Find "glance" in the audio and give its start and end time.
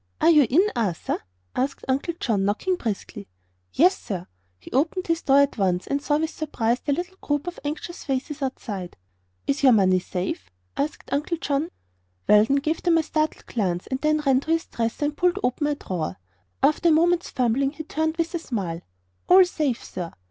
13.45-13.85